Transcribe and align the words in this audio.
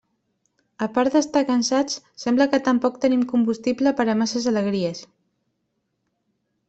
A 0.85 0.85
part 0.93 1.15
d'estar 1.17 1.43
cansats, 1.49 1.99
sembla 2.23 2.47
que 2.53 2.61
tampoc 2.69 2.97
tenim 3.05 3.27
combustible 3.35 3.95
per 4.01 4.09
a 4.15 4.17
massa 4.23 4.43
alegries. 4.53 5.07